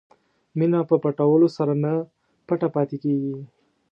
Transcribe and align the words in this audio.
مینه 0.57 0.79
په 0.89 0.95
پټولو 1.03 1.47
سره 1.57 1.73
نه 1.83 1.93
پټه 2.47 2.67
پاتې 2.75 2.97
کېږي. 3.03 3.33